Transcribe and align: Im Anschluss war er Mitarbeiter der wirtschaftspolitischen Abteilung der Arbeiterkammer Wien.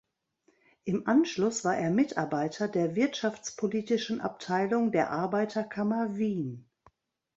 Im 0.83 1.05
Anschluss 1.07 1.63
war 1.63 1.77
er 1.77 1.91
Mitarbeiter 1.91 2.67
der 2.67 2.95
wirtschaftspolitischen 2.95 4.19
Abteilung 4.19 4.91
der 4.91 5.11
Arbeiterkammer 5.11 6.17
Wien. 6.17 6.67